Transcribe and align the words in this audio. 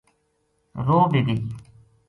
رو 0.85 0.97
بھی 1.11 1.21
گئی 1.27 1.39